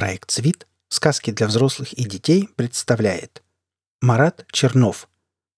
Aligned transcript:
Проект 0.00 0.30
«Свит. 0.30 0.66
Сказки 0.88 1.30
для 1.30 1.46
взрослых 1.46 1.92
и 1.92 2.04
детей» 2.04 2.48
представляет 2.56 3.42
Марат 4.00 4.46
Чернов. 4.50 5.10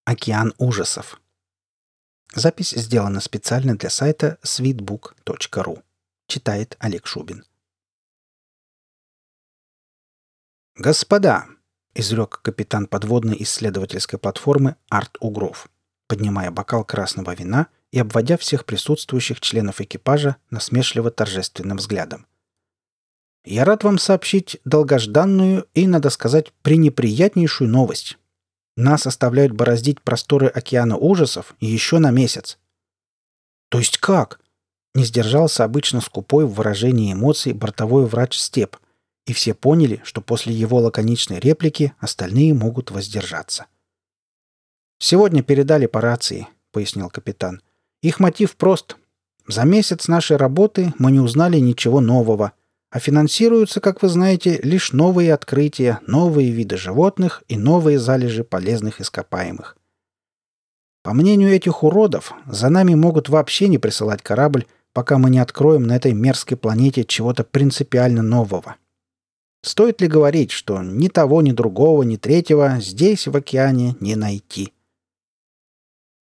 «Океан 0.03 0.53
ужасов». 0.57 1.21
Запись 2.35 2.71
сделана 2.71 3.21
специально 3.21 3.77
для 3.77 3.89
сайта 3.89 4.39
sweetbook.ru. 4.43 5.81
Читает 6.27 6.75
Олег 6.79 7.07
Шубин. 7.07 7.45
«Господа!»— 10.75 11.47
изрек 11.95 12.41
капитан 12.41 12.87
подводной 12.87 13.41
исследовательской 13.43 14.19
платформы 14.19 14.75
Арт 14.89 15.15
Угров, 15.21 15.69
поднимая 16.09 16.51
бокал 16.51 16.83
красного 16.83 17.33
вина 17.33 17.67
и 17.91 17.99
обводя 17.99 18.35
всех 18.35 18.65
присутствующих 18.65 19.39
членов 19.39 19.79
экипажа 19.79 20.35
насмешливо-торжественным 20.49 21.77
взглядом. 21.77 22.27
Я 23.45 23.65
рад 23.65 23.83
вам 23.83 23.97
сообщить 23.97 24.57
долгожданную 24.63 25.67
и, 25.73 25.85
надо 25.85 26.09
сказать, 26.09 26.53
пренеприятнейшую 26.61 27.69
новость. 27.69 28.17
Нас 28.77 29.05
оставляют 29.05 29.51
бороздить 29.51 30.01
просторы 30.01 30.47
океана 30.47 30.97
ужасов 30.97 31.53
еще 31.59 31.99
на 31.99 32.11
месяц. 32.11 32.57
То 33.69 33.79
есть 33.79 33.97
как? 33.97 34.39
Не 34.95 35.03
сдержался 35.03 35.63
обычно 35.63 35.99
скупой 35.99 36.45
в 36.45 36.53
выражении 36.53 37.13
эмоций 37.13 37.53
бортовой 37.53 38.05
врач 38.05 38.37
Степ, 38.37 38.77
и 39.25 39.33
все 39.33 39.53
поняли, 39.53 40.01
что 40.05 40.21
после 40.21 40.53
его 40.53 40.77
лаконичной 40.77 41.39
реплики 41.39 41.93
остальные 41.99 42.53
могут 42.53 42.91
воздержаться. 42.91 43.65
«Сегодня 44.99 45.43
передали 45.43 45.85
по 45.85 45.99
рации»,— 46.01 46.47
пояснил 46.71 47.09
капитан. 47.09 47.61
«Их 48.01 48.19
мотив 48.19 48.55
прост. 48.55 48.95
За 49.47 49.63
месяц 49.63 50.07
нашей 50.07 50.37
работы 50.37 50.93
мы 50.97 51.11
не 51.11 51.19
узнали 51.19 51.57
ничего 51.57 51.99
нового— 51.99 52.53
а 52.93 52.99
финансируются, 52.99 53.81
как 53.81 54.03
вы 54.03 54.07
знаете, 54.07 54.59
лишь 54.61 54.93
новые 54.93 55.33
открытия, 55.33 55.99
новые 56.05 56.51
виды 56.51 56.77
животных 56.77 57.41
и 57.47 57.57
новые 57.57 57.97
залежи 57.97 58.43
полезных 58.43 59.01
ископаемых. 59.01 59.75
По 61.01 61.13
мнению 61.13 61.49
этих 61.49 61.83
уродов, 61.83 62.33
за 62.45 62.69
нами 62.69 62.93
могут 62.93 63.29
вообще 63.29 63.67
не 63.67 63.79
присылать 63.79 64.21
корабль, 64.21 64.67
пока 64.93 65.17
мы 65.17 65.31
не 65.31 65.39
откроем 65.39 65.87
на 65.87 65.95
этой 65.95 66.13
мерзкой 66.13 66.55
планете 66.55 67.03
чего-то 67.03 67.43
принципиально 67.43 68.21
нового. 68.21 68.75
Стоит 69.63 69.99
ли 69.99 70.07
говорить, 70.07 70.51
что 70.51 70.83
ни 70.83 71.07
того, 71.07 71.41
ни 71.41 71.51
другого, 71.51 72.03
ни 72.03 72.17
третьего 72.17 72.77
здесь, 72.79 73.25
в 73.25 73.35
океане, 73.35 73.95
не 74.01 74.15
найти? 74.15 74.71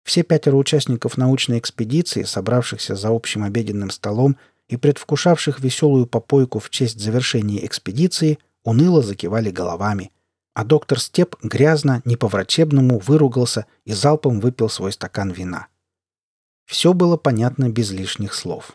Все 0.04 0.24
пятеро 0.24 0.56
участников 0.56 1.18
научной 1.18 1.60
экспедиции, 1.60 2.24
собравшихся 2.24 2.96
за 2.96 3.10
общим 3.10 3.44
обеденным 3.44 3.92
столом, 3.92 4.38
и 4.68 4.78
предвкушавших 4.78 5.60
веселую 5.60 6.08
попойку 6.08 6.60
в 6.60 6.70
честь 6.70 7.00
завершения 7.00 7.66
экспедиции 7.66 8.40
уныло 8.64 9.02
закивали 9.02 9.50
головами, 9.50 10.12
а 10.54 10.64
доктор 10.64 11.00
Степ 11.00 11.36
грязно, 11.42 12.02
не 12.04 12.16
по-врачебному 12.16 13.00
выругался 13.00 13.66
и 13.86 13.94
залпом 13.94 14.40
выпил 14.40 14.70
свой 14.70 14.92
стакан 14.92 15.32
вина. 15.32 15.68
Все 16.66 16.94
было 16.94 17.16
понятно 17.16 17.70
без 17.70 17.92
лишних 17.92 18.34
слов. 18.34 18.74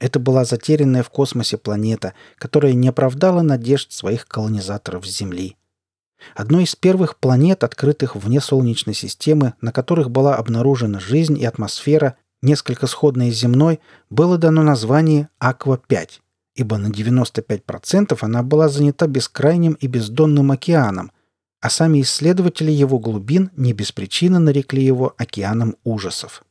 Это 0.00 0.18
была 0.18 0.44
затерянная 0.44 1.02
в 1.02 1.10
космосе 1.10 1.56
планета, 1.56 2.14
которая 2.36 2.72
не 2.72 2.88
оправдала 2.88 3.42
надежд 3.42 3.92
своих 3.92 4.26
колонизаторов 4.26 5.06
с 5.06 5.16
Земли. 5.16 5.56
Одной 6.34 6.64
из 6.64 6.74
первых 6.74 7.18
планет, 7.18 7.62
открытых 7.64 8.16
вне 8.16 8.40
Солнечной 8.40 8.94
системы, 8.94 9.54
на 9.60 9.72
которых 9.72 10.10
была 10.10 10.36
обнаружена 10.36 10.98
жизнь 10.98 11.38
и 11.38 11.44
атмосфера, 11.44 12.16
несколько 12.44 12.86
сходное 12.86 13.32
с 13.32 13.34
земной, 13.34 13.80
было 14.10 14.38
дано 14.38 14.62
название 14.62 15.28
«Аква-5», 15.40 16.20
ибо 16.54 16.78
на 16.78 16.88
95% 16.88 18.16
она 18.20 18.42
была 18.42 18.68
занята 18.68 19.06
бескрайним 19.06 19.72
и 19.72 19.86
бездонным 19.88 20.52
океаном, 20.52 21.10
а 21.60 21.70
сами 21.70 22.02
исследователи 22.02 22.70
его 22.70 22.98
глубин 22.98 23.50
не 23.56 23.72
без 23.72 23.90
причины 23.90 24.38
нарекли 24.38 24.84
его 24.84 25.14
океаном 25.16 25.76
ужасов. 25.82 26.44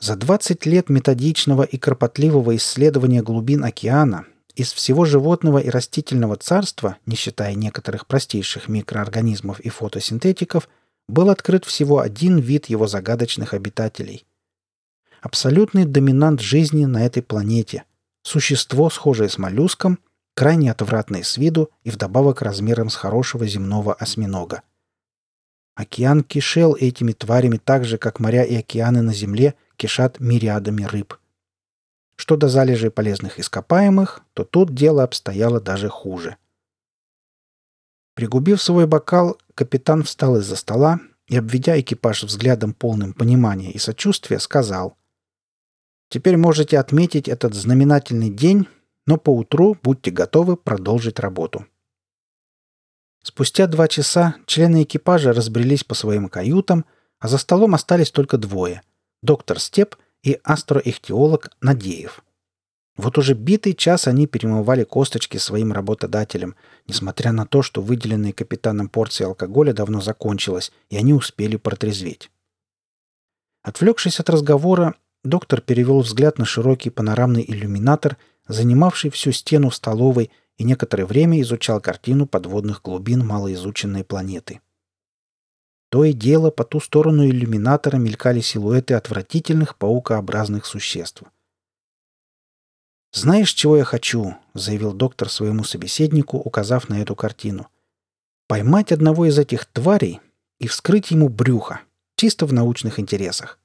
За 0.00 0.16
20 0.16 0.66
лет 0.66 0.88
методичного 0.88 1.62
и 1.62 1.78
кропотливого 1.78 2.56
исследования 2.56 3.22
глубин 3.22 3.62
океана 3.62 4.24
из 4.56 4.72
всего 4.72 5.04
животного 5.04 5.58
и 5.58 5.68
растительного 5.68 6.36
царства, 6.36 6.96
не 7.06 7.16
считая 7.16 7.54
некоторых 7.54 8.06
простейших 8.06 8.68
микроорганизмов 8.68 9.60
и 9.60 9.68
фотосинтетиков– 9.68 10.68
был 11.08 11.30
открыт 11.30 11.64
всего 11.64 12.00
один 12.00 12.38
вид 12.38 12.66
его 12.66 12.86
загадочных 12.86 13.54
обитателей. 13.54 14.26
Абсолютный 15.20 15.84
доминант 15.84 16.40
жизни 16.40 16.84
на 16.84 17.04
этой 17.04 17.22
планете. 17.22 17.84
Существо, 18.22 18.90
схожее 18.90 19.28
с 19.28 19.38
моллюском, 19.38 19.98
крайне 20.34 20.70
отвратное 20.70 21.22
с 21.22 21.36
виду 21.36 21.70
и 21.82 21.90
вдобавок 21.90 22.42
размером 22.42 22.90
с 22.90 22.96
хорошего 22.96 23.46
земного 23.46 23.94
осьминога. 23.94 24.62
Океан 25.74 26.22
кишел 26.22 26.76
этими 26.78 27.12
тварями 27.12 27.56
так 27.56 27.84
же, 27.84 27.98
как 27.98 28.20
моря 28.20 28.44
и 28.44 28.54
океаны 28.54 29.02
на 29.02 29.12
Земле 29.12 29.54
кишат 29.76 30.20
мириадами 30.20 30.84
рыб. 30.84 31.18
Что 32.16 32.36
до 32.36 32.48
залежей 32.48 32.90
полезных 32.90 33.40
ископаемых, 33.40 34.22
то 34.34 34.44
тут 34.44 34.72
дело 34.72 35.02
обстояло 35.02 35.60
даже 35.60 35.88
хуже– 35.88 36.36
Пригубив 38.14 38.62
свой 38.62 38.86
бокал, 38.86 39.38
капитан 39.54 40.02
встал 40.02 40.36
из-за 40.38 40.56
стола 40.56 41.00
и, 41.26 41.36
обведя 41.36 41.78
экипаж 41.80 42.24
взглядом 42.24 42.74
полным 42.74 43.12
понимания 43.12 43.70
и 43.70 43.78
сочувствия, 43.78 44.38
сказал 44.38 44.96
«Теперь 46.08 46.36
можете 46.36 46.78
отметить 46.78 47.28
этот 47.28 47.54
знаменательный 47.54 48.30
день, 48.30 48.68
но 49.06 49.16
поутру 49.16 49.76
будьте 49.82 50.10
готовы 50.10 50.56
продолжить 50.56 51.18
работу». 51.18 51.66
Спустя 53.22 53.66
два 53.66 53.88
часа 53.88 54.36
члены 54.46 54.82
экипажа 54.82 55.32
разбрелись 55.32 55.82
по 55.82 55.94
своим 55.94 56.28
каютам, 56.28 56.84
а 57.18 57.28
за 57.28 57.38
столом 57.38 57.74
остались 57.74 58.10
только 58.10 58.36
двое– 58.36 58.82
доктор 59.22 59.58
Степ 59.58 59.96
и 60.22 60.38
астроихтиолог 60.44 61.50
Надеев– 61.60 62.22
вот 62.96 63.18
уже 63.18 63.34
битый 63.34 63.74
час 63.74 64.06
они 64.06 64.26
перемывали 64.26 64.84
косточки 64.84 65.36
своим 65.36 65.72
работодателям, 65.72 66.54
несмотря 66.86 67.32
на 67.32 67.44
то, 67.44 67.60
что 67.62 67.82
выделенные 67.82 68.32
капитаном 68.32 68.88
порции 68.88 69.24
алкоголя 69.24 69.72
давно 69.72 70.00
закончилась, 70.00 70.70
и 70.90 70.96
они 70.96 71.12
успели 71.12 71.56
протрезветь. 71.56 72.30
Отвлекшись 73.62 74.20
от 74.20 74.30
разговора, 74.30 74.94
доктор 75.24 75.60
перевел 75.60 76.00
взгляд 76.00 76.38
на 76.38 76.44
широкий 76.44 76.90
панорамный 76.90 77.44
иллюминатор, 77.46 78.16
занимавший 78.46 79.10
всю 79.10 79.32
стену 79.32 79.70
столовой, 79.72 80.30
и 80.56 80.62
некоторое 80.62 81.04
время 81.04 81.40
изучал 81.40 81.80
картину 81.80 82.26
подводных 82.26 82.80
глубин 82.80 83.26
малоизученной 83.26 84.04
планеты. 84.04 84.60
То 85.88 86.04
и 86.04 86.12
дело 86.12 86.50
по 86.50 86.62
ту 86.62 86.78
сторону 86.78 87.26
иллюминатора 87.26 87.96
мелькали 87.96 88.40
силуэты 88.40 88.94
отвратительных 88.94 89.76
паукообразных 89.76 90.64
существ. 90.64 91.24
«Знаешь, 93.14 93.52
чего 93.54 93.76
я 93.76 93.84
хочу?»— 93.84 94.34
заявил 94.54 94.92
доктор 94.92 95.30
своему 95.30 95.62
собеседнику, 95.62 96.36
указав 96.36 96.88
на 96.88 97.00
эту 97.00 97.14
картину. 97.14 97.68
«Поймать 98.48 98.90
одного 98.90 99.26
из 99.26 99.38
этих 99.38 99.66
тварей 99.66 100.20
и 100.58 100.66
вскрыть 100.66 101.12
ему 101.12 101.28
брюхо, 101.28 101.80
чисто 102.16 102.44
в 102.44 102.52
научных 102.52 102.98
интересах». 102.98 103.60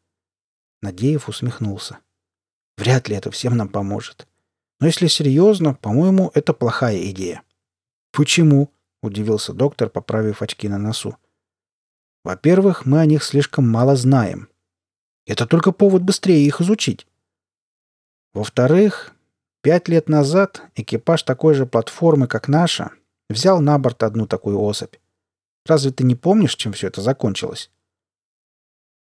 Надеев 0.83 1.27
усмехнулся. 1.27 1.97
«Вряд 2.77 3.09
ли 3.09 3.15
это 3.15 3.31
всем 3.31 3.57
нам 3.57 3.69
поможет. 3.69 4.27
Но 4.79 4.85
если 4.85 5.07
серьезно, 5.07 5.73
по-моему, 5.73 6.29
это 6.35 6.53
плохая 6.53 7.09
идея». 7.09 7.41
«Почему?»— 8.11 8.71
удивился 9.01 9.51
доктор, 9.53 9.89
поправив 9.89 10.43
очки 10.43 10.69
на 10.69 10.77
носу. 10.77 11.17
«Во-первых, 12.23 12.85
мы 12.85 12.99
о 12.99 13.05
них 13.07 13.23
слишком 13.23 13.67
мало 13.67 13.95
знаем. 13.95 14.47
Это 15.25 15.47
только 15.47 15.71
повод 15.71 16.03
быстрее 16.03 16.45
их 16.45 16.61
изучить. 16.61 17.07
Во-вторых, 18.33 19.15
Пять 19.61 19.89
лет 19.89 20.07
назад 20.07 20.61
экипаж 20.75 21.23
такой 21.23 21.53
же 21.53 21.65
платформы, 21.65 22.27
как 22.27 22.47
наша, 22.47 22.91
взял 23.29 23.59
на 23.59 23.77
борт 23.77 24.03
одну 24.03 24.25
такую 24.25 24.57
особь. 24.57 24.95
Разве 25.65 25.91
ты 25.91 26.05
не 26.05 26.15
помнишь, 26.15 26.55
чем 26.55 26.71
все 26.71 26.87
это 26.87 27.01
закончилось?» 27.01 27.69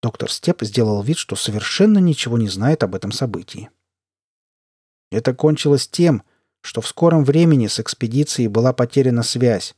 Доктор 0.02 0.30
Степ 0.30 0.62
сделал 0.62 1.02
вид, 1.02 1.18
что 1.18 1.36
совершенно 1.36 1.98
ничего 1.98 2.38
не 2.38 2.48
знает 2.48 2.82
об 2.82 2.94
этом 2.94 3.12
событии. 3.12 3.68
Это 5.10 5.34
кончилось 5.34 5.88
тем, 5.88 6.22
что 6.62 6.80
в 6.80 6.88
скором 6.88 7.24
времени 7.24 7.66
с 7.66 7.78
экспедицией 7.78 8.48
была 8.48 8.72
потеряна 8.72 9.22
связь, 9.22 9.74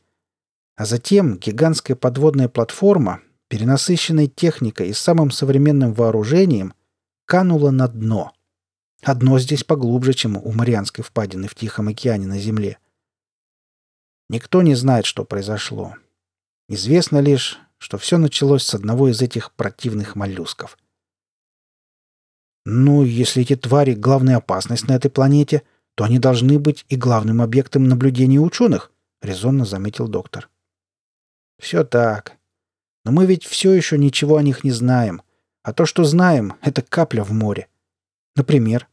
а 0.76 0.84
затем 0.84 1.38
гигантская 1.38 1.96
подводная 1.96 2.48
платформа, 2.48 3.20
перенасыщенная 3.48 4.28
техникой 4.28 4.90
и 4.90 4.92
самым 4.92 5.32
современным 5.32 5.92
вооружением, 5.92 6.72
канула 7.26 7.70
на 7.70 7.88
дно– 7.88 8.32
Одно 9.02 9.38
здесь 9.38 9.64
поглубже, 9.64 10.12
чем 10.12 10.36
у 10.36 10.52
Марианской 10.52 11.04
впадины 11.04 11.48
в 11.48 11.54
Тихом 11.54 11.88
океане 11.88 12.26
на 12.26 12.38
Земле. 12.38 12.78
Никто 14.28 14.62
не 14.62 14.74
знает, 14.74 15.06
что 15.06 15.24
произошло. 15.24 15.94
Известно 16.68 17.18
лишь, 17.18 17.58
что 17.78 17.96
все 17.96 18.18
началось 18.18 18.64
с 18.64 18.74
одного 18.74 19.08
из 19.08 19.22
этих 19.22 19.52
противных 19.52 20.16
моллюсков. 20.16 20.76
Ну, 22.66 23.02
если 23.02 23.42
эти 23.42 23.56
твари— 23.56 23.94
главная 23.94 24.36
опасность 24.36 24.88
на 24.88 24.92
этой 24.92 25.10
планете, 25.10 25.62
то 25.94 26.04
они 26.04 26.18
должны 26.18 26.58
быть 26.58 26.84
и 26.88 26.96
главным 26.96 27.40
объектом 27.40 27.88
наблюдения 27.88 28.38
ученых, 28.38 28.92
резонно 29.22 29.64
заметил 29.64 30.06
доктор. 30.06 30.50
Все 31.58 31.82
так. 31.82 32.36
Но 33.04 33.12
мы 33.12 33.24
ведь 33.24 33.44
все 33.44 33.72
еще 33.72 33.96
ничего 33.96 34.36
о 34.36 34.42
них 34.42 34.64
не 34.64 34.70
знаем. 34.70 35.22
А 35.62 35.72
то, 35.72 35.86
что 35.86 36.04
знаем, 36.04 36.56
это 36.60 36.82
капля 36.82 37.24
в 37.24 37.32
море. 37.32 37.68
Например? 38.38 38.88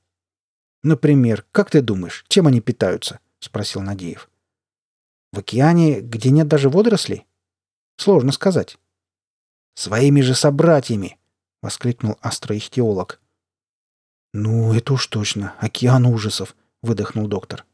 Например, 0.81 1.45
как 1.51 1.69
ты 1.69 1.83
думаешь, 1.83 2.25
чем 2.27 2.47
они 2.47 2.61
питаются? 2.61 3.19
спросил 3.37 3.81
Надеев. 3.81 4.27
В 5.31 5.37
океане, 5.37 6.01
где 6.01 6.31
нет 6.31 6.47
даже 6.47 6.67
водорослей? 6.67 7.27
Сложно 7.97 8.31
сказать. 8.31 8.79
Своими 9.75 10.21
же 10.21 10.33
собратьями, 10.33 11.19
воскликнул 11.61 12.17
астроихтеолог. 12.21 13.21
Ну, 14.33 14.73
это 14.73 14.93
уж 14.93 15.05
точно, 15.05 15.53
океан 15.59 16.07
ужасов, 16.07 16.55
выдохнул 16.81 17.27
доктор. 17.27 17.65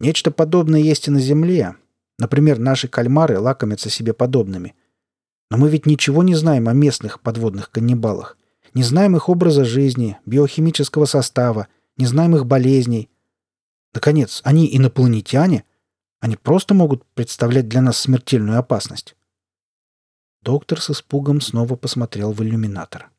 Нечто 0.00 0.30
подобное 0.30 0.80
есть 0.80 1.08
и 1.08 1.10
на 1.10 1.20
Земле. 1.20 1.76
Например, 2.18 2.58
наши 2.58 2.88
кальмары 2.88 3.38
лакомятся 3.38 3.90
себе 3.90 4.14
подобными. 4.14 4.74
Но 5.50 5.58
мы 5.58 5.68
ведь 5.68 5.84
ничего 5.84 6.22
не 6.22 6.34
знаем 6.34 6.68
о 6.68 6.72
местных 6.72 7.20
подводных 7.20 7.70
каннибалах. 7.70 8.38
Не 8.74 8.82
знаем 8.82 9.16
их 9.16 9.28
образа 9.28 9.64
жизни, 9.64 10.18
биохимического 10.26 11.04
состава, 11.06 11.68
не 11.96 12.06
знаем 12.06 12.36
их 12.36 12.46
болезней. 12.46 13.10
Наконец, 13.94 14.40
они 14.44 14.68
инопланетяне. 14.76 15.64
Они 16.20 16.36
просто 16.36 16.74
могут 16.74 17.04
представлять 17.14 17.68
для 17.68 17.80
нас 17.80 17.98
смертельную 17.98 18.58
опасность. 18.58 19.16
Доктор 20.42 20.80
с 20.80 20.90
испугом 20.90 21.40
снова 21.40 21.76
посмотрел 21.76 22.32
в 22.32 22.42
иллюминатор. 22.42 23.10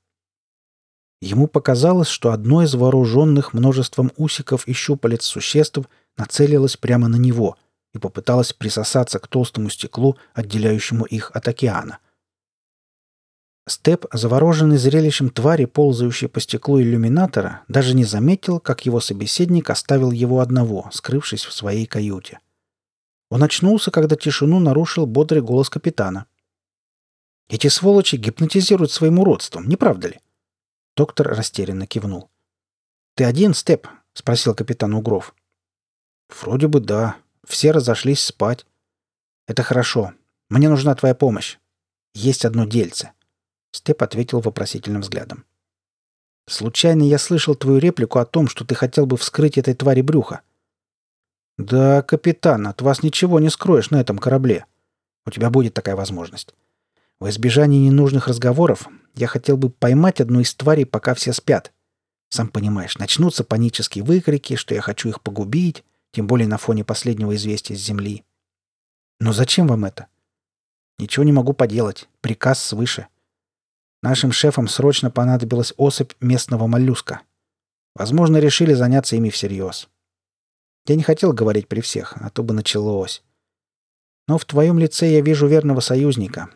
Ему 1.22 1.48
показалось, 1.48 2.08
что 2.08 2.32
одно 2.32 2.64
из 2.64 2.76
вооруженных 2.76 3.54
множеством 3.54 4.12
усиков 4.16 4.68
и 4.68 4.74
щупалец 4.74 5.24
существ 5.24 5.80
нацелилось 6.18 6.78
прямо 6.78 7.08
на 7.10 7.18
него 7.18 7.58
и 7.94 7.98
попыталось 7.98 8.54
присосаться 8.54 9.20
к 9.20 9.28
толстому 9.28 9.70
стеклу, 9.70 10.18
отделяющему 10.34 11.06
их 11.06 11.32
от 11.34 11.48
океана. 11.48 12.00
Степ, 13.70 14.08
завороженный 14.12 14.78
зрелищем 14.78 15.30
твари, 15.30 15.66
ползающей 15.66 16.28
по 16.28 16.40
стеклу 16.40 16.82
иллюминатора, 16.82 17.62
даже 17.68 17.94
не 17.94 18.04
заметил, 18.04 18.60
как 18.60 18.88
его 18.88 19.00
собеседник 19.00 19.70
оставил 19.70 20.10
его 20.10 20.40
одного, 20.40 20.90
скрывшись 20.92 21.46
в 21.46 21.54
своей 21.54 21.86
каюте. 21.86 22.40
Он 23.30 23.44
очнулся, 23.44 23.92
когда 23.92 24.16
тишину 24.16 24.60
нарушил 24.60 25.06
бодрый 25.06 25.44
голос 25.44 25.70
капитана. 25.70 26.26
«Эти 27.48 27.68
сволочи 27.68 28.16
гипнотизируют 28.16 28.92
своим 28.92 29.20
уродством, 29.20 29.70
не 29.70 29.76
правда 29.76 30.08
ли?» 30.08 30.20
Доктор 30.98 31.28
растерянно 31.28 31.86
кивнул. 31.86 32.32
«Ты 33.14 33.24
один, 33.24 33.54
Степ?»— 33.54 33.88
спросил 34.14 34.56
капитан 34.56 34.96
Угров. 34.96 35.36
«Вроде 36.42 36.68
бы 36.68 36.80
да. 36.80 37.18
Все 37.46 37.70
разошлись 37.70 38.24
спать». 38.24 38.66
«Это 39.46 39.62
хорошо. 39.62 40.14
Мне 40.50 40.70
нужна 40.70 40.96
твоя 40.96 41.14
помощь. 41.14 41.60
Есть 42.16 42.46
одно 42.46 42.66
дельце». 42.66 43.12
Степ 43.72 44.02
ответил 44.02 44.40
вопросительным 44.40 45.02
взглядом. 45.02 45.46
«Случайно 46.48 47.04
я 47.04 47.20
слышал 47.20 47.56
твою 47.56 47.78
реплику 47.78 48.20
о 48.20 48.26
том, 48.26 48.48
что 48.48 48.66
ты 48.66 48.74
хотел 48.76 49.06
бы 49.06 49.18
вскрыть 49.18 49.58
этой 49.58 49.76
твари 49.76 50.02
брюха». 50.02 50.42
«Да, 51.58 52.02
капитан, 52.02 52.68
от 52.68 52.82
вас 52.82 53.04
ничего 53.04 53.40
не 53.40 53.50
скроешь 53.50 53.92
на 53.92 54.02
этом 54.02 54.18
корабле. 54.18 54.66
У 55.26 55.32
тебя 55.32 55.50
будет 55.50 55.74
такая 55.74 55.96
возможность. 55.96 56.56
В 57.20 57.30
избежание 57.30 57.82
ненужных 57.82 58.28
разговоров 58.28 58.88
я 59.16 59.28
хотел 59.28 59.58
бы 59.58 59.70
поймать 59.70 60.22
одну 60.22 60.40
из 60.40 60.56
тварей, 60.56 60.86
пока 60.86 61.14
все 61.14 61.34
спят. 61.34 61.74
Сам 62.30 62.48
понимаешь, 62.48 62.98
начнутся 62.98 63.44
панические 63.44 64.04
выкрики, 64.04 64.56
что 64.56 64.74
я 64.74 64.82
хочу 64.82 65.10
их 65.10 65.22
погубить, 65.22 65.84
тем 66.12 66.28
более 66.28 66.48
на 66.48 66.58
фоне 66.58 66.84
последнего 66.84 67.36
известия 67.36 67.76
с 67.76 67.80
Земли. 67.80 68.24
Но 69.20 69.34
зачем 69.34 69.68
вам 69.68 69.86
это? 69.86 70.08
Ничего 70.98 71.26
не 71.26 71.32
могу 71.32 71.54
поделать. 71.54 72.08
Приказ 72.22 72.64
свыше. 72.64 73.08
Нашим 74.02 74.32
шефам 74.32 74.68
срочно 74.68 75.12
понадобилась 75.12 75.74
особь 75.78 76.14
местного 76.22 76.68
моллюска. 76.68 77.22
Возможно, 77.96 78.38
решили 78.38 78.74
заняться 78.74 79.16
ими 79.16 79.30
всерьез. 79.30 79.90
Я 80.86 80.96
не 80.96 81.04
хотел 81.04 81.34
говорить 81.34 81.68
при 81.68 81.82
всех, 81.82 82.16
а 82.18 82.30
то 82.30 82.42
бы 82.42 82.54
началось. 82.54 83.22
Но 84.28 84.38
в 84.38 84.46
твоем 84.46 84.80
лице 84.80 85.12
я 85.12 85.22
вижу 85.22 85.48
верного 85.48 85.82
союзника. 85.82 86.50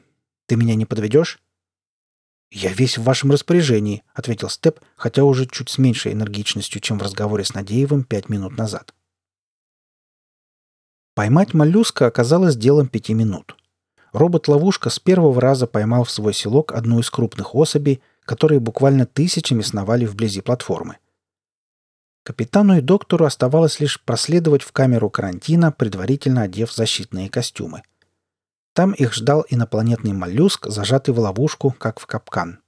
Ты 0.48 0.56
меня 0.56 0.76
не 0.76 0.86
подведешь?» 0.86 1.40
«Я 2.52 2.72
весь 2.72 2.98
в 2.98 3.04
вашем 3.04 3.32
распоряжении»,— 3.32 4.04
ответил 4.14 4.50
Степ, 4.50 4.80
хотя 4.96 5.24
уже 5.24 5.48
чуть 5.48 5.70
с 5.70 5.80
меньшей 5.80 6.14
энергичностью, 6.14 6.82
чем 6.82 7.00
в 7.00 7.02
разговоре 7.02 7.44
с 7.44 7.54
Надеевым 7.54 8.04
пять 8.04 8.30
минут 8.30 8.58
назад. 8.58 8.94
Поймать 11.16 11.54
моллюска 11.54 12.06
оказалось 12.06 12.56
делом 12.56 12.88
пяти 12.88 13.14
минут. 13.14 13.58
Робот-ловушка 14.14 14.92
с 14.92 15.00
первого 15.00 15.42
раза 15.42 15.66
поймал 15.66 16.04
в 16.04 16.12
свой 16.12 16.34
селок 16.34 16.72
одну 16.72 17.00
из 17.00 17.10
крупных 17.10 17.56
особей, 17.56 18.02
которые 18.26 18.60
буквально 18.60 19.08
тысячами 19.08 19.62
сновали 19.64 20.06
вблизи 20.06 20.42
платформы. 20.42 20.98
Капитану 22.24 22.78
и 22.78 22.82
доктору 22.82 23.26
оставалось 23.26 23.80
лишь 23.80 24.00
проследовать 24.00 24.62
в 24.62 24.72
камеру 24.72 25.10
карантина, 25.10 25.72
предварительно 25.72 26.44
одев 26.44 26.72
защитные 26.72 27.28
костюмы. 27.28 27.82
Там 28.74 28.92
их 28.92 29.14
ждал 29.14 29.46
инопланетный 29.50 30.14
моллюск, 30.14 30.68
зажатый 30.68 31.14
в 31.14 31.20
ловушку, 31.20 31.76
как 31.78 32.00
в 32.00 32.06
капкан. 32.06 32.60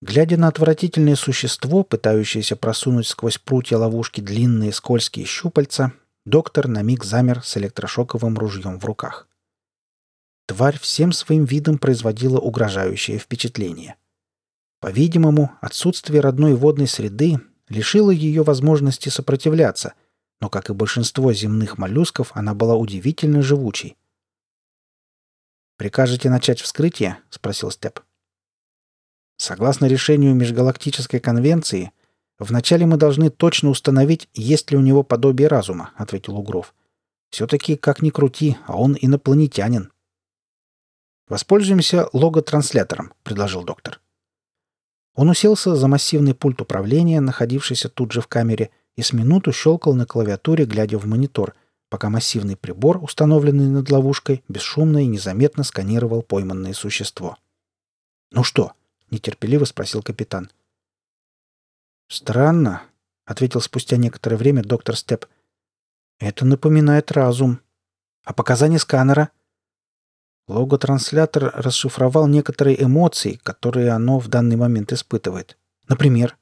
Глядя 0.00 0.36
на 0.36 0.48
отвратительное 0.48 1.16
существо, 1.16 1.82
пытающееся 1.82 2.56
просунуть 2.56 3.08
сквозь 3.08 3.38
прутья 3.38 3.78
ловушки 3.78 4.20
длинные 4.20 4.72
скользкие 4.72 5.26
щупальца, 5.26 5.92
Доктор 6.26 6.68
на 6.68 6.80
миг 6.80 7.04
замер 7.04 7.44
с 7.44 7.58
электрошоковым 7.58 8.38
ружьем 8.38 8.78
в 8.78 8.84
руках. 8.86 9.28
Тварь 10.46 10.78
всем 10.78 11.12
своим 11.12 11.44
видом 11.44 11.76
производила 11.76 12.38
угрожающее 12.38 13.18
впечатление. 13.18 13.96
По-видимому, 14.80 15.52
отсутствие 15.60 16.22
родной 16.22 16.54
водной 16.54 16.88
среды 16.88 17.40
лишило 17.68 18.10
ее 18.10 18.42
возможности 18.42 19.10
сопротивляться, 19.10 19.94
но, 20.40 20.48
как 20.48 20.70
и 20.70 20.72
большинство 20.72 21.30
земных 21.34 21.76
моллюсков, 21.76 22.30
она 22.34 22.54
была 22.54 22.74
удивительно 22.74 23.42
живучей. 23.42 23.98
«Прикажете 25.76 26.30
начать 26.30 26.60
вскрытие?»— 26.62 27.18
спросил 27.28 27.70
Степ. 27.70 28.00
Согласно 29.36 29.86
решению 29.86 30.34
Межгалактической 30.34 31.20
конвенции— 31.20 31.92
«Вначале 32.44 32.84
мы 32.84 32.98
должны 32.98 33.30
точно 33.30 33.70
установить, 33.70 34.28
есть 34.34 34.70
ли 34.70 34.76
у 34.76 34.80
него 34.80 35.02
подобие 35.02 35.48
разума»,— 35.48 35.92
ответил 35.96 36.36
Угров. 36.36 36.74
«Все-таки, 37.30 37.74
как 37.74 38.02
ни 38.02 38.10
крути, 38.10 38.58
а 38.66 38.76
он 38.76 38.98
инопланетянин». 39.00 39.90
«Воспользуемся 41.26 42.06
логотранслятором»,— 42.12 43.14
предложил 43.22 43.64
доктор. 43.64 43.98
Он 45.14 45.30
уселся 45.30 45.74
за 45.74 45.88
массивный 45.88 46.34
пульт 46.34 46.60
управления, 46.60 47.22
находившийся 47.22 47.88
тут 47.88 48.12
же 48.12 48.20
в 48.20 48.28
камере, 48.28 48.68
и 48.94 49.00
с 49.00 49.14
минуту 49.14 49.50
щелкал 49.50 49.94
на 49.94 50.04
клавиатуре, 50.04 50.66
глядя 50.66 50.98
в 50.98 51.06
монитор, 51.06 51.54
пока 51.88 52.10
массивный 52.10 52.56
прибор, 52.56 53.02
установленный 53.02 53.68
над 53.68 53.90
ловушкой, 53.90 54.44
бесшумно 54.50 55.02
и 55.02 55.06
незаметно 55.06 55.64
сканировал 55.64 56.20
пойманное 56.20 56.74
существо. 56.74 57.38
«Ну 58.32 58.44
что?»— 58.44 58.72
нетерпеливо 59.10 59.64
спросил 59.64 60.02
капитан.— 60.02 60.50
«Странно»,— 62.14 62.84
ответил 63.24 63.60
спустя 63.60 63.96
некоторое 63.96 64.36
время 64.36 64.62
доктор 64.62 64.96
Степ. 64.96 65.26
«Это 66.20 66.44
напоминает 66.44 67.10
разум. 67.10 67.58
А 68.22 68.32
показания 68.32 68.78
сканера?» 68.78 69.30
Логотранслятор 70.46 71.50
расшифровал 71.56 72.28
некоторые 72.28 72.80
эмоции, 72.80 73.40
которые 73.42 73.90
оно 73.90 74.20
в 74.20 74.28
данный 74.28 74.54
момент 74.54 74.92
испытывает. 74.92 75.58
Например, 75.88 76.36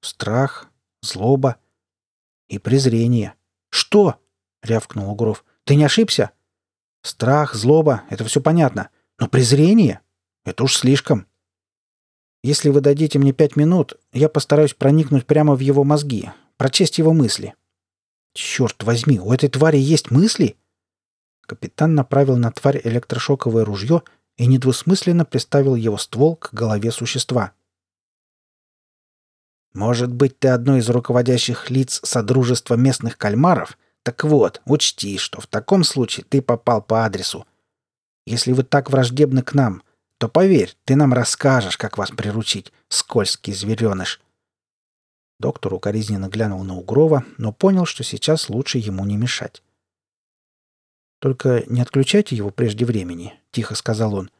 страх, 0.00 0.68
злоба 1.02 1.56
и 2.46 2.60
презрение. 2.60 3.34
«Что?»— 3.70 4.20
рявкнул 4.62 5.10
Угров. 5.10 5.44
«Ты 5.64 5.74
не 5.74 5.82
ошибся?» 5.82 6.30
«Страх, 7.02 7.56
злоба— 7.56 8.04
это 8.10 8.22
все 8.26 8.40
понятно. 8.40 8.90
Но 9.18 9.26
презрение— 9.26 10.02
это 10.44 10.62
уж 10.62 10.76
слишком». 10.76 11.26
Если 12.44 12.68
вы 12.68 12.82
дадите 12.82 13.18
мне 13.18 13.32
пять 13.32 13.56
минут, 13.56 13.94
я 14.12 14.28
постараюсь 14.28 14.74
проникнуть 14.74 15.24
прямо 15.24 15.54
в 15.54 15.60
его 15.60 15.82
мозги, 15.82 16.30
прочесть 16.58 16.98
его 16.98 17.14
мысли». 17.14 17.54
«Черт 18.34 18.82
возьми, 18.82 19.18
у 19.18 19.32
этой 19.32 19.48
твари 19.48 19.78
есть 19.78 20.10
мысли?» 20.10 20.56
Капитан 21.40 21.94
направил 21.94 22.36
на 22.36 22.52
тварь 22.52 22.82
электрошоковое 22.84 23.64
ружье 23.64 24.02
и 24.36 24.46
недвусмысленно 24.46 25.24
приставил 25.24 25.74
его 25.74 25.96
ствол 25.96 26.36
к 26.36 26.52
голове 26.52 26.90
существа. 26.90 27.52
«Может 29.72 30.12
быть, 30.12 30.38
ты 30.38 30.48
одно 30.48 30.76
из 30.76 30.90
руководящих 30.90 31.70
лиц 31.70 32.00
Содружества 32.04 32.74
местных 32.74 33.16
кальмаров? 33.16 33.78
Так 34.02 34.22
вот, 34.22 34.60
учти, 34.66 35.16
что 35.16 35.40
в 35.40 35.46
таком 35.46 35.82
случае 35.82 36.26
ты 36.28 36.42
попал 36.42 36.82
по 36.82 37.06
адресу. 37.06 37.46
Если 38.26 38.52
вы 38.52 38.64
так 38.64 38.90
враждебны 38.90 39.40
к 39.40 39.54
нам, 39.54 39.82
то 40.18 40.28
поверь, 40.28 40.76
ты 40.84 40.96
нам 40.96 41.12
расскажешь, 41.12 41.76
как 41.76 41.98
вас 41.98 42.10
приручить, 42.10 42.72
скользкий 42.88 43.52
звереныш. 43.52 44.20
Доктор 45.40 45.74
укоризненно 45.74 46.28
глянул 46.28 46.62
на 46.64 46.76
Угрова, 46.76 47.24
но 47.38 47.52
понял, 47.52 47.84
что 47.84 48.04
сейчас 48.04 48.48
лучше 48.48 48.78
ему 48.78 49.04
не 49.04 49.16
мешать. 49.16 49.62
«Только 51.20 51.64
не 51.66 51.80
отключайте 51.80 52.36
его 52.36 52.50
прежде 52.50 52.84
времени»,— 52.84 53.34
тихо 53.50 53.74
сказал 53.74 54.14
он. 54.14 54.30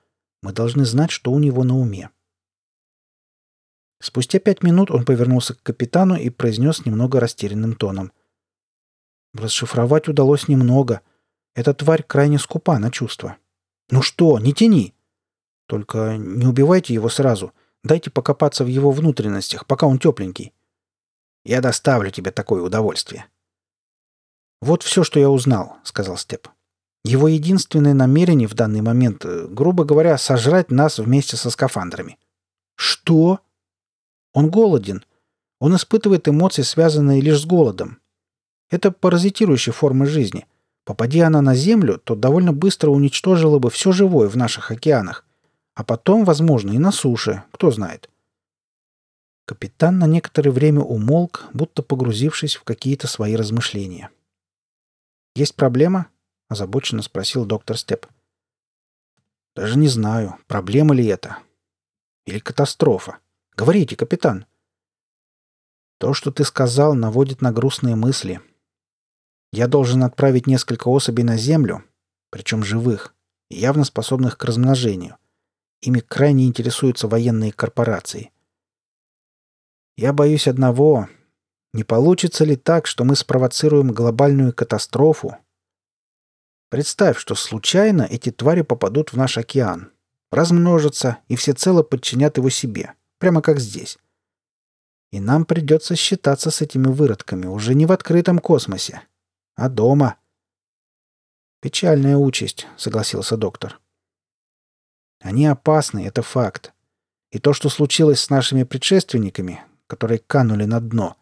«Мы 0.42 0.52
должны 0.52 0.84
знать, 0.84 1.10
что 1.10 1.32
у 1.32 1.38
него 1.38 1.64
на 1.64 1.76
уме». 1.78 2.10
Спустя 4.00 4.38
пять 4.38 4.62
минут 4.62 4.90
он 4.90 5.04
повернулся 5.04 5.54
к 5.54 5.62
капитану 5.62 6.16
и 6.16 6.28
произнес 6.28 6.84
немного 6.84 7.20
растерянным 7.20 7.74
тоном. 7.74 8.12
«Расшифровать 9.32 10.08
удалось 10.08 10.46
немного. 10.46 11.00
Эта 11.54 11.72
тварь 11.74 12.02
крайне 12.02 12.38
скупа 12.38 12.78
на 12.78 12.90
чувства». 12.90 13.38
«Ну 13.90 14.02
что, 14.02 14.38
не 14.38 14.52
тяни!» 14.52 14.94
«Только 15.66 16.16
не 16.16 16.46
убивайте 16.46 16.94
его 16.94 17.08
сразу. 17.08 17.52
Дайте 17.82 18.10
покопаться 18.10 18.64
в 18.64 18.68
его 18.68 18.90
внутренностях, 18.90 19.66
пока 19.66 19.86
он 19.86 19.98
тепленький». 19.98 20.52
«Я 21.44 21.60
доставлю 21.60 22.10
тебе 22.10 22.30
такое 22.30 22.62
удовольствие». 22.62 23.26
«Вот 24.60 24.82
все, 24.82 25.04
что 25.04 25.20
я 25.20 25.28
узнал»,— 25.28 25.76
сказал 25.84 26.16
Степ. 26.16 26.48
«Его 27.04 27.28
единственное 27.28 27.94
намерение 27.94 28.48
в 28.48 28.54
данный 28.54 28.80
момент, 28.80 29.24
э, 29.24 29.46
грубо 29.48 29.84
говоря, 29.84 30.16
сожрать 30.16 30.70
нас 30.70 30.98
вместе 30.98 31.36
со 31.36 31.50
скафандрами». 31.50 32.18
«Что?» 32.76 33.40
Он 34.32 34.50
голоден. 34.50 35.04
Он 35.60 35.76
испытывает 35.76 36.28
эмоции, 36.28 36.62
связанные 36.62 37.20
лишь 37.20 37.42
с 37.42 37.46
голодом. 37.46 38.00
Это 38.70 38.90
паразитирующая 38.90 39.72
форма 39.72 40.06
жизни. 40.06 40.46
Попади 40.84 41.20
она 41.20 41.40
на 41.40 41.54
Землю, 41.54 41.98
то 41.98 42.14
довольно 42.14 42.52
быстро 42.52 42.90
уничтожила 42.90 43.58
бы 43.58 43.70
все 43.70 43.92
живое 43.92 44.28
в 44.28 44.36
наших 44.36 44.70
океанах. 44.70 45.24
А 45.74 45.84
потом, 45.84 46.24
возможно, 46.24 46.72
и 46.72 46.78
на 46.78 46.92
суше, 46.92 47.44
кто 47.52 47.70
знает. 47.70 48.08
Капитан 49.46 49.98
на 49.98 50.06
некоторое 50.06 50.50
время 50.50 50.80
умолк, 50.80 51.46
будто 51.52 51.82
погрузившись 51.82 52.56
в 52.56 52.64
какие-то 52.64 53.06
свои 53.08 53.36
размышления. 53.36 54.10
«Есть 55.34 55.56
проблема?»— 55.56 56.08
озабоченно 56.48 57.02
спросил 57.02 57.44
доктор 57.44 57.76
Степ. 57.76 58.06
«Даже 59.54 59.76
не 59.76 59.88
знаю, 59.88 60.38
проблема 60.46 60.94
ли 60.94 61.04
это. 61.06 61.38
Или 62.24 62.38
катастрофа. 62.38 63.18
Говорите, 63.56 63.96
капитан. 63.96 64.46
То, 65.98 66.14
что 66.14 66.30
ты 66.30 66.44
сказал, 66.44 66.94
наводит 66.94 67.40
на 67.40 67.52
грустные 67.52 67.96
мысли. 67.96 68.40
Я 69.52 69.68
должен 69.68 70.02
отправить 70.02 70.46
несколько 70.46 70.88
особей 70.88 71.22
на 71.22 71.36
Землю, 71.36 71.84
причем 72.30 72.64
живых, 72.64 73.14
явно 73.50 73.84
способных 73.84 74.36
к 74.38 74.44
размножению. 74.44 75.16
Ими 75.84 76.00
крайне 76.00 76.46
интересуются 76.46 77.08
военные 77.08 77.52
корпорации. 77.52 78.32
Я 79.98 80.14
боюсь 80.14 80.48
одного. 80.48 81.10
Не 81.74 81.84
получится 81.84 82.46
ли 82.46 82.56
так, 82.56 82.86
что 82.86 83.04
мы 83.04 83.14
спровоцируем 83.16 83.92
глобальную 83.92 84.54
катастрофу? 84.54 85.36
Представь, 86.70 87.18
что 87.18 87.34
случайно 87.34 88.08
эти 88.10 88.32
твари 88.32 88.62
попадут 88.62 89.12
в 89.12 89.18
наш 89.18 89.36
океан, 89.36 89.92
размножатся 90.32 91.18
и 91.28 91.36
всецело 91.36 91.82
подчинят 91.82 92.38
его 92.38 92.48
себе 92.48 92.94
прямо 93.18 93.42
как 93.42 93.60
здесь. 93.60 93.98
И 95.12 95.20
нам 95.20 95.44
придется 95.44 95.96
считаться 95.96 96.50
с 96.50 96.62
этими 96.62 96.86
выродками 96.86 97.44
уже 97.44 97.74
не 97.74 97.84
в 97.84 97.92
открытом 97.92 98.38
космосе, 98.38 99.02
а 99.54 99.68
дома. 99.68 100.16
Печальная 101.60 102.16
участь, 102.16 102.66
согласился 102.78 103.36
доктор. 103.36 103.78
Они 105.24 105.46
опасны, 105.46 106.06
это 106.06 106.20
факт. 106.20 106.74
И 107.30 107.38
то, 107.38 107.54
что 107.54 107.70
случилось 107.70 108.20
с 108.20 108.28
нашими 108.28 108.62
предшественниками, 108.62 109.64
которые 109.86 110.18
канули 110.18 110.66
на 110.66 110.80
дно, 110.80 111.16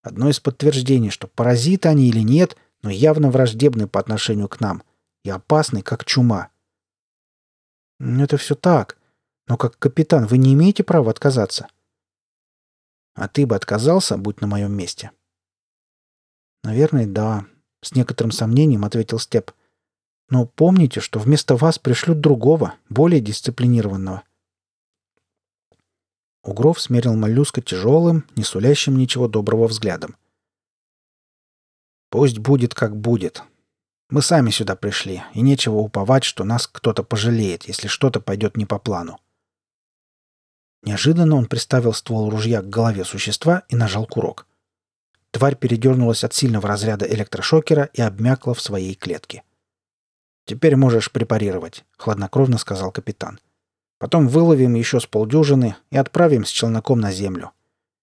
одно 0.00 0.30
из 0.30 0.38
подтверждений, 0.38 1.10
что 1.10 1.26
паразиты 1.26 1.88
они 1.88 2.08
или 2.08 2.20
нет, 2.20 2.56
но 2.82 2.90
явно 2.90 3.32
враждебны 3.32 3.88
по 3.88 3.98
отношению 3.98 4.48
к 4.48 4.60
нам 4.60 4.84
и 5.24 5.30
опасны, 5.30 5.82
как 5.82 6.04
чума. 6.04 6.50
Это 7.98 8.36
все 8.36 8.54
так. 8.54 8.96
Но 9.48 9.56
как 9.56 9.76
капитан 9.76 10.26
вы 10.26 10.38
не 10.38 10.54
имеете 10.54 10.84
права 10.84 11.10
отказаться. 11.10 11.66
А 13.14 13.26
ты 13.26 13.44
бы 13.44 13.56
отказался, 13.56 14.16
будь 14.16 14.40
на 14.40 14.46
моем 14.46 14.72
месте? 14.72 15.10
Наверное, 16.62 17.06
да. 17.06 17.44
С 17.82 17.92
некоторым 17.96 18.30
сомнением 18.30 18.84
ответил 18.84 19.18
Степ. 19.18 19.50
Но 20.30 20.46
помните, 20.46 21.00
что 21.00 21.18
вместо 21.18 21.56
вас 21.56 21.78
пришлют 21.78 22.20
другого, 22.20 22.74
более 22.88 23.20
дисциплинированного. 23.20 24.22
Угров 26.42 26.80
смерил 26.80 27.14
моллюска 27.14 27.60
тяжелым, 27.60 28.24
не 28.36 28.44
сулящим 28.44 28.96
ничего 28.96 29.28
доброго 29.28 29.66
взглядом. 29.66 30.16
«Пусть 32.10 32.38
будет, 32.38 32.74
как 32.74 32.96
будет. 32.96 33.42
Мы 34.10 34.22
сами 34.22 34.50
сюда 34.50 34.74
пришли, 34.74 35.22
и 35.34 35.42
нечего 35.42 35.76
уповать, 35.76 36.24
что 36.24 36.44
нас 36.44 36.66
кто-то 36.66 37.02
пожалеет, 37.02 37.64
если 37.64 37.88
что-то 37.88 38.20
пойдет 38.20 38.56
не 38.56 38.64
по 38.64 38.78
плану. 38.78 39.20
Неожиданно 40.82 41.36
он 41.36 41.46
приставил 41.46 41.92
ствол 41.92 42.30
ружья 42.30 42.62
к 42.62 42.70
голове 42.70 43.04
существа 43.04 43.64
и 43.68 43.76
нажал 43.76 44.06
курок. 44.06 44.46
Тварь 45.30 45.56
передернулась 45.56 46.24
от 46.24 46.32
сильного 46.32 46.68
разряда 46.68 47.04
электрошокера 47.04 47.90
и 47.92 48.00
обмякла 48.00 48.54
в 48.54 48.62
своей 48.62 48.94
клетке. 48.94 49.42
«Теперь 50.48 50.76
можешь 50.76 51.12
препарировать»,— 51.12 51.84
хладнокровно 51.98 52.56
сказал 52.56 52.90
капитан. 52.90 53.38
«Потом 53.98 54.28
выловим 54.28 54.72
еще 54.76 54.98
с 54.98 55.04
полдюжины 55.04 55.76
и 55.90 55.98
отправим 55.98 56.46
с 56.46 56.48
челноком 56.48 57.00
на 57.00 57.12
землю. 57.12 57.50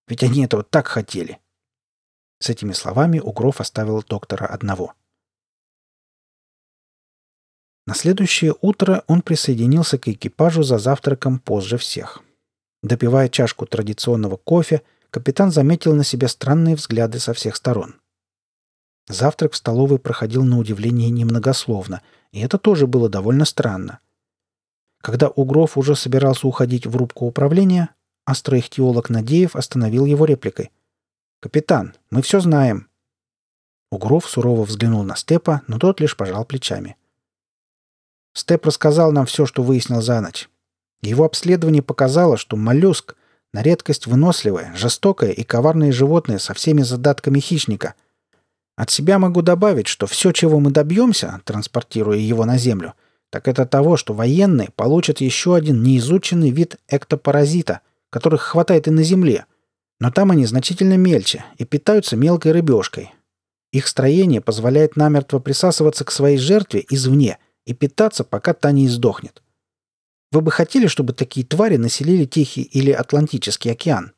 Ведь 0.08 0.22
они 0.22 0.46
этого 0.46 0.62
так 0.62 0.88
хотели». 0.88 1.40
С 2.40 2.52
этими 2.52 2.74
словами 2.74 3.20
Угров 3.20 3.62
оставил 3.62 4.04
доктора 4.04 4.46
одного. 4.46 4.94
На 7.88 7.96
следующее 7.96 8.54
утро 8.62 9.04
он 9.08 9.24
присоединился 9.24 9.98
к 9.98 10.08
экипажу 10.08 10.62
за 10.62 10.78
завтраком 10.78 11.40
позже 11.40 11.80
всех. 11.80 12.22
Допивая 12.84 13.28
чашку 13.28 13.66
традиционного 13.66 14.38
кофе, 14.38 14.84
капитан 15.10 15.50
заметил 15.50 15.96
на 15.96 16.04
себе 16.04 16.28
странные 16.28 16.76
взгляды 16.76 17.18
со 17.18 17.34
всех 17.34 17.56
сторон. 17.56 18.00
Завтрак 19.08 19.54
в 19.54 19.56
столовой 19.56 20.00
проходил 20.00 20.44
на 20.44 20.58
удивление 20.58 21.10
немногословно, 21.10 22.02
и 22.32 22.40
это 22.40 22.58
тоже 22.58 22.88
было 22.88 23.10
довольно 23.10 23.46
странно. 23.46 24.00
Когда 25.02 25.28
Угров 25.30 25.78
уже 25.78 25.96
собирался 25.96 26.48
уходить 26.48 26.88
в 26.88 26.96
рубку 26.96 27.26
управления, 27.26 27.90
астроихтиолог 28.26 29.10
Надеев 29.10 29.56
остановил 29.56 30.06
его 30.06 30.26
репликой. 30.26 30.72
«Капитан, 31.40 31.94
мы 32.10 32.22
все 32.24 32.40
знаем». 32.40 32.90
Угров 33.92 34.28
сурово 34.28 34.64
взглянул 34.64 35.04
на 35.04 35.16
Степа, 35.16 35.62
но 35.68 35.78
тот 35.78 36.00
лишь 36.00 36.18
пожал 36.18 36.44
плечами. 36.44 36.98
«Степ 38.34 38.66
рассказал 38.66 39.12
нам 39.12 39.28
все, 39.28 39.46
что 39.46 39.62
выяснил 39.62 40.02
за 40.02 40.20
ночь. 40.22 40.50
Его 41.02 41.24
обследование 41.24 41.84
показало, 41.84 42.38
что 42.38 42.58
моллюск— 42.58 43.16
на 43.56 43.62
редкость 43.62 44.06
выносливое, 44.06 44.74
жестокое 44.76 45.32
и 45.32 45.46
коварное 45.46 45.94
животное 45.94 46.40
со 46.40 46.54
всеми 46.54 46.82
задатками 46.82 47.40
хищника. 47.40 47.94
От 48.76 48.90
себя 48.92 49.20
могу 49.20 49.42
добавить, 49.42 49.88
что 49.88 50.06
все, 50.06 50.32
чего 50.32 50.60
мы 50.60 50.72
добьемся, 50.72 51.42
транспортируя 51.46 52.18
его 52.18 52.46
на 52.46 52.58
Землю, 52.58 52.94
так 53.30 53.48
это 53.48 53.66
того, 53.66 53.98
что 53.98 54.14
военные 54.14 54.70
получат 54.76 55.22
еще 55.22 55.56
один 55.56 55.82
неизученный 55.82 56.52
вид 56.52 56.78
эктопаразита, 56.88 57.82
которых 58.10 58.42
хватает 58.42 58.88
и 58.88 58.92
на 58.92 59.04
Земле. 59.04 59.46
Но 60.00 60.12
там 60.12 60.32
они 60.32 60.46
значительно 60.46 60.98
мельче 60.98 61.46
и 61.58 61.66
питаются 61.66 62.18
мелкой 62.18 62.52
рыбешкой. 62.52 63.14
Их 63.72 63.88
строение 63.88 64.42
позволяет 64.42 64.96
намертво 64.96 65.40
присасываться 65.40 66.06
к 66.06 66.12
своей 66.12 66.38
жертве 66.38 66.86
извне 66.90 67.40
и 67.66 67.74
питаться, 67.74 68.24
пока 68.24 68.54
та 68.54 68.72
не 68.72 68.88
издохнет. 68.88 69.42
Вы 70.32 70.42
бы 70.42 70.52
хотели, 70.52 70.88
чтобы 70.88 71.14
такие 71.14 71.46
твари 71.46 71.78
населили 71.78 72.26
Тихий 72.26 72.64
или 72.64 72.92
Атлантический 72.92 73.72
океан? 73.72 74.12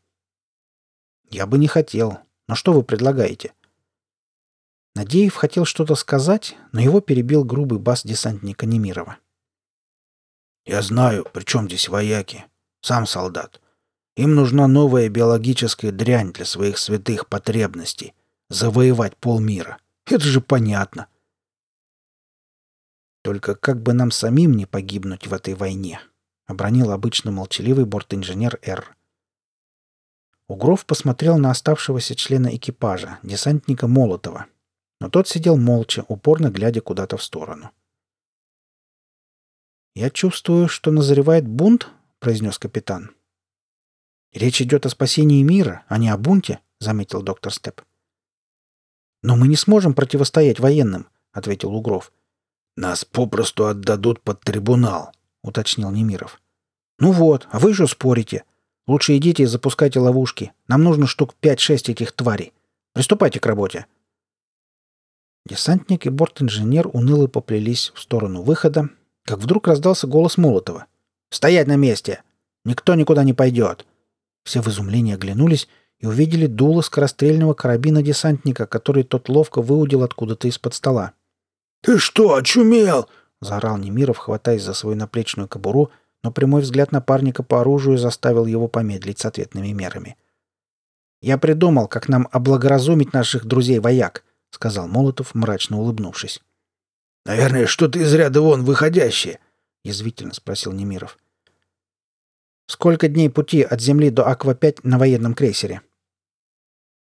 Я 1.29 1.45
бы 1.45 1.57
не 1.57 1.67
хотел. 1.67 2.19
Но 2.47 2.55
что 2.55 2.71
вы 2.73 2.81
предлагаете? 2.81 3.53
Надеев 4.97 5.35
хотел 5.35 5.63
что-то 5.63 5.93
сказать, 5.93 6.57
но 6.71 6.81
его 6.81 7.01
перебил 7.01 7.43
грубый 7.43 7.77
бас 7.77 8.01
десантника 8.03 8.65
Немирова. 8.65 9.19
«Я 10.65 10.81
знаю, 10.81 11.23
при 11.31 11.43
чем 11.43 11.67
здесь 11.67 11.87
вояки. 11.87 12.45
Сам 12.81 13.05
солдат. 13.05 13.61
Им 14.15 14.33
нужна 14.33 14.67
новая 14.67 15.07
биологическая 15.07 15.91
дрянь 15.91 16.33
для 16.33 16.45
своих 16.45 16.79
святых 16.79 17.27
потребностей. 17.27 18.15
Завоевать 18.49 19.15
полмира. 19.17 19.77
Это 20.07 20.21
же 20.23 20.41
понятно. 20.41 21.05
Только 23.21 23.53
как 23.53 23.83
бы 23.83 23.93
нам 23.93 24.09
самим 24.09 24.53
не 24.53 24.65
погибнуть 24.65 25.27
в 25.27 25.33
этой 25.35 25.53
войне?»— 25.53 26.01
обронил 26.47 26.89
обычно 26.89 27.29
молчаливый 27.29 27.85
бортинженер 27.85 28.57
Р. 28.63 28.97
Угров 30.47 30.87
посмотрел 30.87 31.37
на 31.37 31.51
оставшегося 31.51 32.15
члена 32.15 32.55
экипажа, 32.55 33.19
десантника 33.21 33.87
Молотова. 33.87 34.47
Но 34.99 35.09
тот 35.09 35.27
сидел 35.27 35.57
молча, 35.57 36.05
упорно 36.07 36.49
глядя 36.49 36.81
куда-то 36.81 37.17
в 37.17 37.23
сторону. 37.23 37.71
«Я 39.95 40.09
чувствую, 40.09 40.67
что 40.67 40.91
назревает 40.91 41.47
бунт»,— 41.47 41.89
произнес 42.19 42.59
капитан. 42.59 43.11
«Речь 44.33 44.61
идет 44.61 44.85
о 44.85 44.89
спасении 44.89 45.41
мира, 45.41 45.85
а 45.87 45.97
не 45.97 46.09
о 46.09 46.17
бунте»,— 46.17 46.59
заметил 46.79 47.21
доктор 47.21 47.51
Степ. 47.53 47.81
«Но 49.23 49.35
мы 49.35 49.47
не 49.47 49.55
сможем 49.55 49.93
противостоять 49.93 50.59
военным»,— 50.59 51.07
ответил 51.31 51.73
Угров. 51.73 52.11
«Нас 52.75 53.05
попросту 53.05 53.65
отдадут 53.65 54.21
под 54.21 54.41
трибунал»,— 54.41 55.11
уточнил 55.43 55.89
Немиров. 55.89 56.39
«Ну 56.99 57.11
вот, 57.11 57.47
а 57.51 57.57
вы 57.57 57.73
же 57.73 57.87
спорите. 57.87 58.43
Лучше 58.85 59.17
идите 59.17 59.43
и 59.43 59.47
запускайте 59.47 59.99
ловушки. 59.99 60.53
Нам 60.67 60.83
нужно 60.83 61.07
штук 61.07 61.33
пять-шесть 61.35 61.89
этих 61.89 62.11
тварей. 62.11 62.53
Приступайте 62.93 63.39
к 63.39 63.45
работе». 63.45 63.87
Десантник 65.47 66.05
и 66.05 66.09
борт-инженер 66.09 66.89
уныло 66.91 67.27
поплелись 67.27 67.93
в 67.95 68.01
сторону 68.01 68.41
выхода, 68.41 68.89
как 69.23 69.39
вдруг 69.39 69.67
раздался 69.67 70.05
голос 70.05 70.37
Молотова. 70.37 70.87
«Стоять 71.29 71.67
на 71.67 71.77
месте! 71.77 72.21
Никто 72.65 72.95
никуда 72.95 73.23
не 73.23 73.33
пойдет!» 73.33 73.85
Все 74.43 74.61
в 74.61 74.67
изумлении 74.67 75.13
оглянулись 75.13 75.69
и 75.99 76.05
увидели 76.05 76.47
дуло 76.47 76.81
скорострельного 76.81 77.53
карабина 77.53 78.03
десантника, 78.03 78.67
который 78.67 79.03
тот 79.03 79.29
ловко 79.29 79.61
выудил 79.61 80.03
откуда-то 80.03 80.49
из-под 80.49 80.73
стола. 80.73 81.13
«Ты 81.81 81.97
что, 81.97 82.35
очумел?»— 82.35 83.07
заорал 83.41 83.77
Немиров, 83.77 84.17
хватаясь 84.17 84.63
за 84.63 84.73
свою 84.73 84.97
наплечную 84.97 85.47
кобуру, 85.47 85.91
но 86.23 86.31
прямой 86.33 86.61
взгляд 86.61 86.91
напарника 86.91 87.41
по 87.41 87.61
оружию 87.61 87.97
заставил 87.97 88.45
его 88.45 88.67
помедлить 88.67 89.19
с 89.19 89.25
ответными 89.25 89.69
мерами. 89.69 90.17
«Я 91.21 91.37
придумал, 91.37 91.87
как 91.87 92.09
нам 92.09 92.27
облагоразумить 92.33 93.13
наших 93.13 93.45
друзей-вояк»,— 93.45 94.25
сказал 94.57 94.87
Молотов, 94.87 95.35
мрачно 95.35 95.77
улыбнувшись. 95.77 96.41
«Наверное, 97.25 97.67
что-то 97.67 97.99
из 97.99 98.11
ряда 98.11 98.41
вон 98.41 98.63
выходящее»,— 98.63 99.39
язвительно 99.83 100.33
спросил 100.33 100.71
Немиров. 100.71 101.19
«Сколько 102.65 103.07
дней 103.07 103.29
пути 103.29 103.61
от 103.61 103.79
Земли 103.79 104.09
до 104.09 104.27
Аква-5 104.27 104.79
на 104.81 104.97
военном 104.97 105.35
крейсере?» 105.35 105.81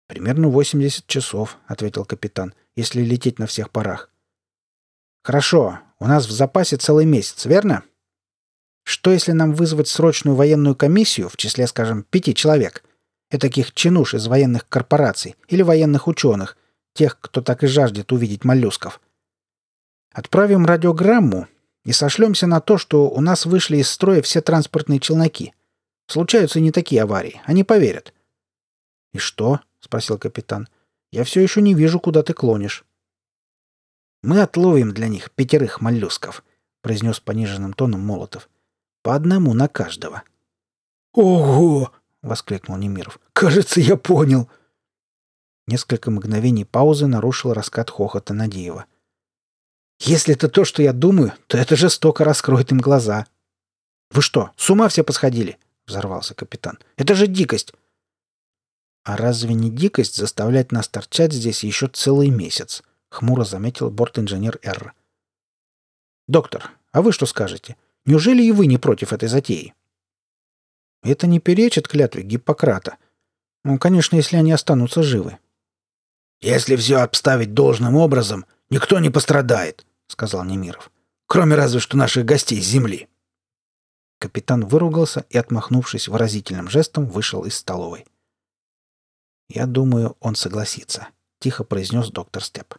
«Примерно 0.07 0.49
80 0.49 1.07
часов»,— 1.07 1.57
ответил 1.67 2.05
капитан,— 2.05 2.53
«если 2.75 3.01
лететь 3.01 3.39
на 3.39 3.47
всех 3.47 3.71
парах». 3.71 4.11
«Хорошо. 5.23 5.79
У 5.97 6.05
нас 6.05 6.27
в 6.27 6.31
запасе 6.31 6.77
целый 6.77 7.05
месяц, 7.05 7.45
верно?» 7.45 7.83
«Что, 8.83 9.11
если 9.11 9.31
нам 9.31 9.53
вызвать 9.53 9.87
срочную 9.87 10.35
военную 10.35 10.75
комиссию 10.75 11.27
в 11.27 11.37
числе, 11.37 11.65
скажем, 11.65 12.03
пяти 12.03 12.35
человек? 12.35 12.83
Этаких 13.31 13.73
чинуш 13.73 14.13
из 14.13 14.27
военных 14.27 14.69
корпораций 14.69 15.35
или 15.47 15.63
военных 15.63 16.07
ученых, 16.07 16.55
тех, 16.93 17.19
кто 17.19 17.41
так 17.41 17.63
и 17.63 17.67
жаждет 17.67 18.11
увидеть 18.11 18.43
моллюсков. 18.43 19.01
Отправим 20.11 20.65
радиограмму 20.65 21.47
и 21.83 21.91
сошлемся 21.91 22.47
на 22.47 22.59
то, 22.59 22.77
что 22.77 23.09
у 23.09 23.21
нас 23.21 23.45
вышли 23.45 23.77
из 23.77 23.89
строя 23.89 24.21
все 24.21 24.41
транспортные 24.41 24.99
челноки. 24.99 25.53
Случаются 26.07 26.59
не 26.59 26.71
такие 26.71 27.03
аварии, 27.03 27.41
они 27.45 27.63
поверят». 27.63 28.13
«И 29.13 29.17
что?»— 29.17 29.59
спросил 29.79 30.17
капитан. 30.17 30.67
«Я 31.11 31.23
все 31.23 31.41
еще 31.41 31.61
не 31.61 31.73
вижу, 31.73 31.99
куда 31.99 32.23
ты 32.23 32.33
клонишь». 32.33 32.85
«Мы 34.23 34.41
отловим 34.41 34.93
для 34.93 35.07
них 35.07 35.31
пятерых 35.31 35.81
моллюсков»,— 35.81 36.43
произнес 36.81 37.19
пониженным 37.19 37.73
тоном 37.73 38.01
Молотов. 38.01 38.49
«По 39.01 39.15
одному 39.15 39.53
на 39.53 39.67
каждого». 39.67 40.23
«Ого!»— 41.13 41.91
воскликнул 42.21 42.77
Немиров. 42.77 43.19
«Кажется, 43.33 43.79
я 43.79 43.97
понял». 43.97 44.49
Несколько 45.71 46.11
мгновений 46.11 46.65
паузы 46.65 47.07
нарушил 47.07 47.53
раскат 47.53 47.89
хохота 47.89 48.33
Надеева. 48.33 48.87
«Если 50.01 50.33
это 50.33 50.49
то, 50.49 50.65
что 50.65 50.83
я 50.83 50.91
думаю, 50.91 51.31
то 51.47 51.57
это 51.57 51.77
жестоко 51.77 52.25
раскроет 52.25 52.73
им 52.73 52.79
глаза». 52.79 53.25
«Вы 54.09 54.21
что, 54.21 54.51
с 54.57 54.69
ума 54.69 54.89
все 54.89 55.05
посходили?»— 55.05 55.57
взорвался 55.87 56.33
капитан. 56.33 56.77
«Это 56.97 57.15
же 57.15 57.25
дикость! 57.25 57.71
«А 59.05 59.15
разве 59.15 59.53
не 59.53 59.71
дикость 59.71 60.17
заставлять 60.17 60.73
нас 60.73 60.89
торчать 60.89 61.31
здесь 61.31 61.63
еще 61.63 61.87
целый 61.87 62.29
месяц?»— 62.31 62.83
хмуро 63.09 63.45
заметил 63.45 63.89
борт-инженер 63.89 64.59
Р. 64.63 64.93
«Доктор, 66.27 66.69
а 66.91 67.01
вы 67.01 67.13
что 67.13 67.25
скажете? 67.25 67.77
Неужели 68.05 68.43
и 68.43 68.51
вы 68.51 68.67
не 68.67 68.77
против 68.77 69.13
этой 69.13 69.29
затеи?» 69.29 69.73
«Это 71.01 71.27
не 71.27 71.39
перечит 71.39 71.87
клятве 71.87 72.23
Гиппократа. 72.23 72.97
Ну, 73.63 73.79
конечно, 73.79 74.17
если 74.17 74.35
они 74.35 74.51
останутся 74.51 75.01
живы». 75.01 75.37
«Если 76.41 76.75
все 76.75 76.97
обставить 76.97 77.53
должным 77.53 77.95
образом, 77.95 78.45
никто 78.71 78.99
не 78.99 79.11
пострадает»,— 79.11 79.85
сказал 80.07 80.43
Немиров. 80.43 80.91
«Кроме 81.27 81.55
разве 81.55 81.79
что 81.79 81.97
наших 81.97 82.25
гостей 82.25 82.61
с 82.61 82.65
земли». 82.65 83.07
Капитан 84.19 84.65
выругался 84.65 85.25
и, 85.29 85.37
отмахнувшись 85.37 86.07
выразительным 86.07 86.67
жестом, 86.67 87.05
вышел 87.05 87.43
из 87.45 87.55
столовой. 87.55 88.05
«Я 89.49 89.67
думаю, 89.67 90.17
он 90.19 90.35
согласится»,— 90.35 91.07
тихо 91.39 91.63
произнес 91.63 92.09
доктор 92.09 92.43
Степ. 92.43 92.75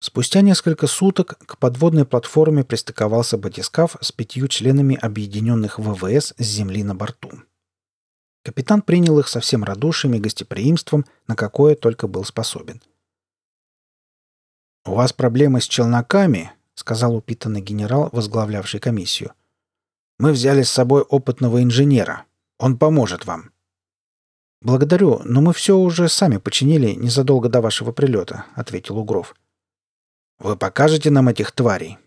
Спустя 0.00 0.42
несколько 0.42 0.86
суток 0.86 1.38
к 1.46 1.56
подводной 1.56 2.04
платформе 2.04 2.62
пристыковался 2.62 3.38
батискаф 3.38 3.96
с 4.02 4.12
пятью 4.12 4.48
членами 4.48 4.96
объединенных 5.00 5.78
ВВС 5.78 6.34
с 6.36 6.44
Земли 6.44 6.84
на 6.84 6.94
борту. 6.94 7.42
Капитан 8.44 8.82
принял 8.82 9.18
их 9.18 9.26
со 9.26 9.40
всем 9.40 9.64
радушием 9.64 10.14
и 10.14 10.20
гостеприимством, 10.20 11.04
на 11.26 11.34
какое 11.34 11.74
только 11.74 12.06
был 12.06 12.24
способен. 12.24 12.80
«У 14.84 14.94
вас 14.94 15.12
проблемы 15.12 15.60
с 15.60 15.66
челноками?»— 15.66 16.52
сказал 16.74 17.16
упитанный 17.16 17.62
генерал, 17.62 18.10
возглавлявший 18.12 18.78
комиссию— 18.78 19.32
мы 20.18 20.32
взяли 20.32 20.62
с 20.62 20.70
собой 20.70 21.02
опытного 21.02 21.62
инженера. 21.62 22.24
Он 22.58 22.78
поможет 22.78 23.26
вам». 23.26 23.50
«Благодарю, 24.60 25.20
но 25.24 25.40
мы 25.40 25.52
все 25.52 25.76
уже 25.76 26.08
сами 26.08 26.38
починили 26.38 26.92
незадолго 26.92 27.48
до 27.48 27.60
вашего 27.60 27.92
прилета»,— 27.92 28.46
ответил 28.54 28.98
Угров. 28.98 29.34
«Вы 30.38 30.56
покажете 30.56 31.10
нам 31.10 31.28
этих 31.28 31.52
тварей?» 31.52 31.98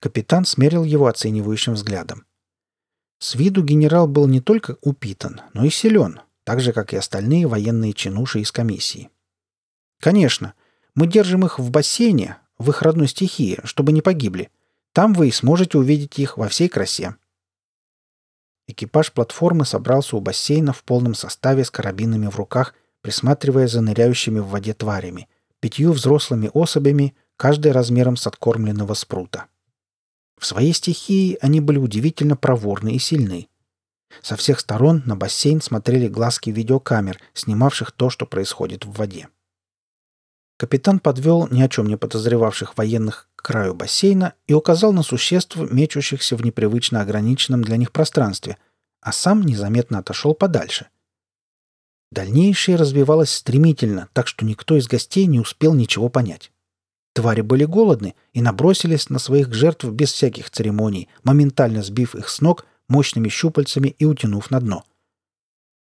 Капитан 0.00 0.44
смерил 0.44 0.82
его 0.82 1.06
оценивающим 1.06 1.74
взглядом. 1.74 2.24
С 3.20 3.36
виду 3.36 3.62
генерал 3.62 4.08
был 4.08 4.26
не 4.26 4.40
только 4.40 4.76
упитан, 4.80 5.42
но 5.52 5.64
и 5.64 5.70
силен, 5.70 6.20
так 6.42 6.60
же, 6.60 6.72
как 6.72 6.92
и 6.92 6.96
остальные 6.96 7.46
военные 7.46 7.92
чинуши 7.92 8.40
из 8.40 8.50
комиссии. 8.50 9.10
«Конечно, 10.00 10.54
мы 10.94 11.06
держим 11.06 11.46
их 11.46 11.60
в 11.60 11.70
бассейне, 11.70 12.38
в 12.58 12.70
их 12.70 12.82
родной 12.82 13.06
стихии, 13.06 13.60
чтобы 13.64 13.92
не 13.92 14.02
погибли. 14.02 14.50
Там 14.92 15.14
вы 15.14 15.28
и 15.28 15.32
сможете 15.32 15.78
увидеть 15.78 16.18
их 16.18 16.36
во 16.36 16.48
всей 16.48 16.68
красе. 16.68 17.14
Экипаж 18.66 19.12
платформы 19.12 19.64
собрался 19.64 20.16
у 20.16 20.20
бассейна 20.20 20.72
в 20.72 20.84
полном 20.84 21.14
составе 21.14 21.64
с 21.64 21.70
карабинами 21.70 22.26
в 22.26 22.36
руках, 22.36 22.74
присматривая 23.02 23.66
за 23.66 23.80
ныряющими 23.80 24.38
в 24.40 24.48
воде 24.48 24.74
тварями, 24.74 25.28
пятью 25.60 25.92
взрослыми 25.92 26.50
особями, 26.54 27.14
каждой 27.36 27.72
размером 27.72 28.16
с 28.16 28.26
откормленного 28.26 28.94
спрута. 28.94 29.46
В 30.40 30.46
своей 30.46 30.72
стихии 30.72 31.36
они 31.42 31.60
были 31.60 31.76
удивительно 31.76 32.34
проворны 32.34 32.94
и 32.94 32.98
сильны. 32.98 33.48
Со 34.22 34.36
всех 34.36 34.58
сторон 34.58 35.02
на 35.04 35.14
бассейн 35.14 35.60
смотрели 35.60 36.08
глазки 36.08 36.48
видеокамер, 36.48 37.20
снимавших 37.34 37.92
то, 37.92 38.08
что 38.08 38.24
происходит 38.24 38.86
в 38.86 38.92
воде. 38.92 39.28
Капитан 40.56 40.98
подвел 40.98 41.46
ни 41.50 41.60
о 41.60 41.68
чем 41.68 41.86
не 41.86 41.96
подозревавших 41.96 42.78
военных 42.78 43.28
к 43.36 43.42
краю 43.42 43.74
бассейна 43.74 44.32
и 44.46 44.54
указал 44.54 44.94
на 44.94 45.02
существ, 45.02 45.56
мечущихся 45.56 46.36
в 46.36 46.42
непривычно 46.42 47.02
ограниченном 47.02 47.62
для 47.62 47.76
них 47.76 47.92
пространстве, 47.92 48.56
а 49.02 49.12
сам 49.12 49.42
незаметно 49.42 49.98
отошел 49.98 50.34
подальше. 50.34 50.88
Дальнейшее 52.10 52.76
развивалось 52.76 53.30
стремительно, 53.30 54.08
так 54.14 54.26
что 54.26 54.46
никто 54.46 54.76
из 54.76 54.88
гостей 54.88 55.26
не 55.26 55.38
успел 55.38 55.74
ничего 55.74 56.08
понять. 56.08 56.50
Твари 57.12 57.40
были 57.40 57.64
голодны 57.64 58.14
и 58.32 58.40
набросились 58.40 59.10
на 59.10 59.18
своих 59.18 59.52
жертв 59.52 59.84
без 59.84 60.12
всяких 60.12 60.50
церемоний, 60.50 61.08
моментально 61.22 61.82
сбив 61.82 62.14
их 62.14 62.28
с 62.28 62.40
ног 62.40 62.66
мощными 62.88 63.28
щупальцами 63.28 63.94
и 63.98 64.04
утянув 64.04 64.50
на 64.50 64.60
дно. 64.60 64.84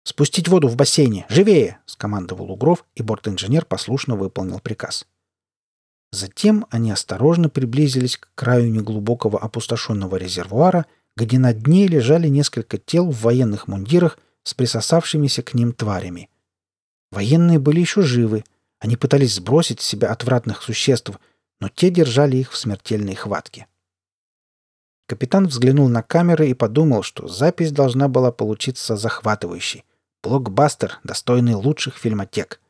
«Спустить 0.03 0.47
воду 0.47 0.67
в 0.67 0.75
бассейне! 0.75 1.25
Живее!»— 1.29 1.79
скомандовал 1.85 2.51
Угров, 2.51 2.85
и 2.95 3.03
борт-инженер 3.03 3.65
послушно 3.65 4.15
выполнил 4.15 4.59
приказ. 4.59 5.05
Затем 6.11 6.65
они 6.71 6.91
осторожно 6.91 7.49
приблизились 7.49 8.17
к 8.17 8.29
краю 8.33 8.71
неглубокого 8.71 9.39
опустошенного 9.39 10.15
резервуара, 10.15 10.87
где 11.15 11.37
на 11.37 11.53
дне 11.53 11.87
лежали 11.87 12.27
несколько 12.27 12.77
тел 12.77 13.11
в 13.11 13.21
военных 13.21 13.67
мундирах 13.67 14.17
с 14.43 14.53
присосавшимися 14.53 15.43
к 15.43 15.53
ним 15.53 15.73
тварями. 15.73 16.29
Военные 17.11 17.59
были 17.59 17.81
еще 17.81 18.01
живы, 18.01 18.43
они 18.79 18.95
пытались 18.95 19.35
сбросить 19.35 19.81
с 19.81 19.85
себя 19.85 20.11
отвратных 20.11 20.63
существ, 20.63 21.11
но 21.59 21.69
те 21.69 21.89
держали 21.89 22.37
их 22.37 22.51
в 22.51 22.57
смертельной 22.57 23.15
хватке. 23.15 23.67
Капитан 25.05 25.47
взглянул 25.47 25.89
на 25.89 26.01
камеры 26.01 26.49
и 26.49 26.53
подумал, 26.53 27.03
что 27.03 27.27
запись 27.27 27.71
должна 27.71 28.07
была 28.07 28.31
получиться 28.31 28.95
захватывающей. 28.95 29.83
Блокбастер, 30.21 30.99
достойный 31.03 31.55
лучших 31.55 31.97
фильмотек. 31.97 32.61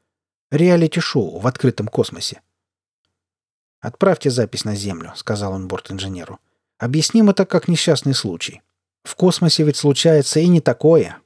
Реалити-шоу 0.52 1.40
в 1.40 1.48
открытом 1.48 1.88
космосе. 1.88 2.42
«Отправьте 3.82 4.30
запись 4.30 4.66
на 4.66 4.76
Землю»,— 4.76 5.14
сказал 5.16 5.54
он 5.54 5.68
борт-инженеру. 5.68 6.40
«Объясним 6.78 7.30
это 7.30 7.46
как 7.46 7.68
несчастный 7.68 8.14
случай. 8.14 8.62
В 9.04 9.16
космосе 9.16 9.64
ведь 9.64 9.78
случается 9.78 10.40
и 10.40 10.48
не 10.48 10.62
такое. 10.62 11.18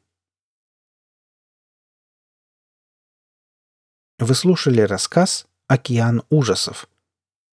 Вы 4.20 4.36
слушали 4.36 4.82
рассказ 4.82 5.48
«Океан 5.68 6.22
ужасов». 6.30 6.88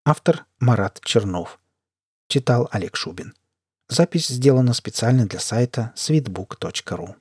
Автор 0.05 0.45
Марат 0.59 1.01
Чернов. 1.03 1.59
Читал 2.27 2.69
Олег 2.71 2.95
Шубин. 2.95 3.33
Запись 3.89 4.27
сделана 4.27 4.73
специально 4.73 5.25
для 5.25 5.39
сайта 5.39 5.91
sweetbook.ru. 5.95 7.15